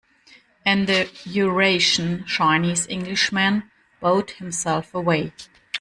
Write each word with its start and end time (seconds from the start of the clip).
And 0.65 0.87
the 0.87 1.11
Eurasian 1.25 2.25
Chinese-Englishman 2.25 3.69
bowed 4.01 4.31
himself 4.31 4.95
away. 4.95 5.31